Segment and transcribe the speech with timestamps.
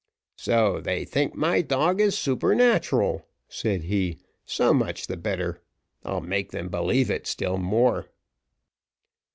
[0.39, 5.61] "So they think my dog is supernatural," said he; "so much the better.
[6.03, 8.07] I'll make them believe it still more."